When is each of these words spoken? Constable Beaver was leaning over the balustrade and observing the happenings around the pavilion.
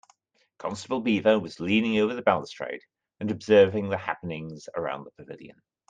Constable 0.57 1.01
Beaver 1.01 1.37
was 1.39 1.59
leaning 1.59 1.99
over 1.99 2.15
the 2.15 2.23
balustrade 2.23 2.81
and 3.19 3.29
observing 3.29 3.89
the 3.89 3.97
happenings 3.99 4.67
around 4.75 5.03
the 5.03 5.11
pavilion. 5.11 5.61